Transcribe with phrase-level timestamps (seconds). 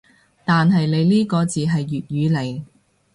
[0.43, 2.63] 但係你呢個字係粵語嚟